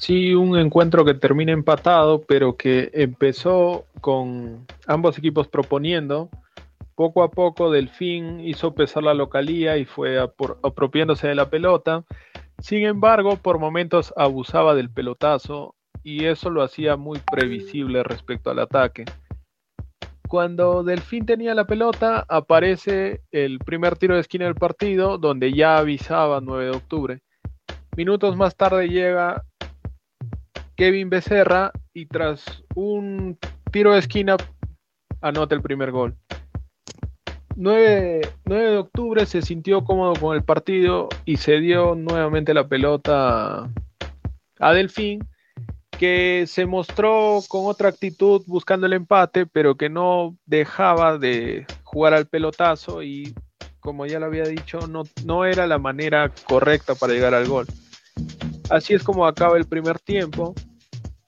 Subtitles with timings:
[0.00, 6.30] Sí, un encuentro que termina empatado, pero que empezó con ambos equipos proponiendo.
[6.94, 12.04] Poco a poco Delfín hizo pesar la localía y fue apropiándose de la pelota.
[12.60, 18.60] Sin embargo, por momentos abusaba del pelotazo y eso lo hacía muy previsible respecto al
[18.60, 19.04] ataque.
[20.26, 25.76] Cuando Delfín tenía la pelota, aparece el primer tiro de esquina del partido, donde ya
[25.76, 27.20] avisaba 9 de octubre.
[27.98, 29.44] Minutos más tarde llega
[30.80, 33.36] Kevin Becerra y tras un
[33.70, 34.38] tiro de esquina
[35.20, 36.16] anota el primer gol.
[37.54, 43.70] 9, de octubre se sintió cómodo con el partido y se dio nuevamente la pelota
[44.58, 45.22] a Delfín,
[45.98, 52.14] que se mostró con otra actitud buscando el empate, pero que no dejaba de jugar
[52.14, 53.34] al pelotazo y
[53.80, 57.66] como ya lo había dicho, no, no era la manera correcta para llegar al gol.
[58.70, 60.54] Así es como acaba el primer tiempo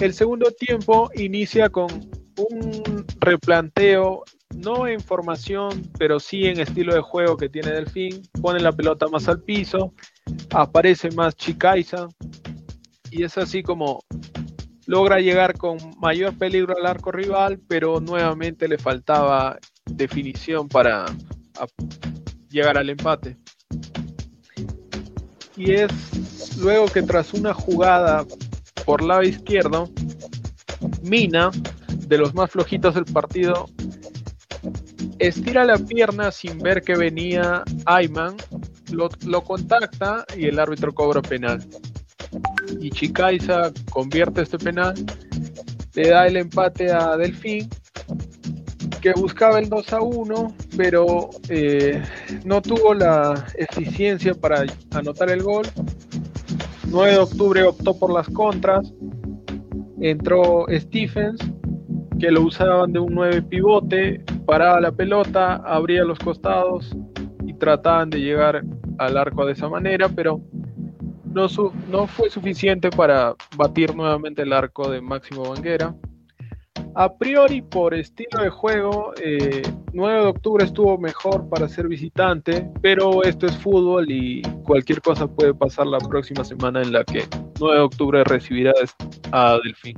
[0.00, 1.88] el segundo tiempo inicia con
[2.36, 4.24] un replanteo,
[4.54, 8.22] no en formación, pero sí en estilo de juego que tiene Delfín.
[8.40, 9.92] Pone la pelota más al piso,
[10.50, 12.08] aparece más Chicaiza
[13.10, 14.00] y es así como
[14.86, 21.06] logra llegar con mayor peligro al arco rival, pero nuevamente le faltaba definición para
[22.48, 23.36] llegar al empate.
[25.56, 28.24] Y es luego que tras una jugada
[28.88, 29.90] por lado izquierdo,
[31.02, 31.50] Mina,
[32.06, 33.68] de los más flojitos del partido,
[35.18, 38.38] estira la pierna sin ver que venía Ayman,
[38.90, 41.62] lo, contacta y el árbitro cobra penal.
[42.80, 44.94] Y Chicaiza convierte este penal,
[45.92, 47.68] le da el empate a Delfín,
[49.02, 52.02] que buscaba el 2 a 1, pero eh,
[52.46, 55.66] no tuvo la eficiencia para anotar el gol
[56.90, 58.92] 9 de octubre optó por las contras.
[60.00, 61.40] Entró Stephens,
[62.18, 66.96] que lo usaban de un 9 pivote, paraba la pelota, abría los costados
[67.46, 68.62] y trataban de llegar
[68.98, 70.40] al arco de esa manera, pero
[71.24, 71.46] no,
[71.90, 75.94] no fue suficiente para batir nuevamente el arco de Máximo Banguera.
[77.00, 79.14] A priori, por estilo de juego,
[79.92, 85.00] 9 eh, de octubre estuvo mejor para ser visitante, pero esto es fútbol y cualquier
[85.00, 87.24] cosa puede pasar la próxima semana en la que
[87.60, 88.72] 9 de octubre recibirá
[89.30, 89.96] a Delfín.